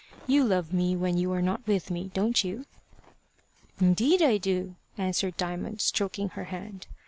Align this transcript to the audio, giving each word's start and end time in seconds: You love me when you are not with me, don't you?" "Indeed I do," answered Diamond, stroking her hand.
You 0.25 0.43
love 0.43 0.73
me 0.73 0.95
when 0.95 1.17
you 1.19 1.31
are 1.31 1.43
not 1.43 1.67
with 1.67 1.91
me, 1.91 2.09
don't 2.11 2.43
you?" 2.43 2.65
"Indeed 3.79 4.23
I 4.23 4.37
do," 4.39 4.73
answered 4.97 5.37
Diamond, 5.37 5.79
stroking 5.79 6.29
her 6.29 6.45
hand. 6.45 6.87